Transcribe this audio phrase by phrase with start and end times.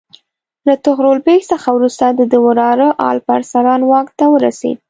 [0.67, 4.77] له طغرل بیګ څخه وروسته د ده وراره الپ ارسلان واک ته ورسېد.